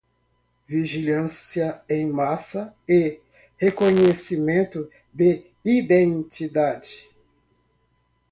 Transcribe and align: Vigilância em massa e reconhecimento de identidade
Vigilância 0.67 1.83
em 1.87 2.07
massa 2.09 2.75
e 2.89 3.21
reconhecimento 3.55 4.89
de 5.13 5.45
identidade 5.63 7.07